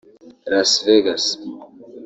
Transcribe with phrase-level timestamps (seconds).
[0.51, 1.23] Las Vegas